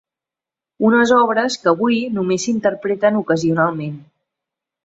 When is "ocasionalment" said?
3.23-3.97